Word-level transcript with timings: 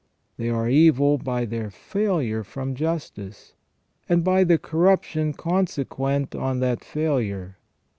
They 0.37 0.49
are 0.49 0.67
evil 0.67 1.19
by 1.19 1.45
their 1.45 1.69
failure 1.69 2.43
from 2.43 2.73
justice, 2.73 3.53
and 4.09 4.23
by 4.23 4.43
the 4.43 4.57
corruption 4.57 5.31
consequent 5.33 6.33
on 6.33 6.59
that 6.61 6.83
failure. 6.83 7.59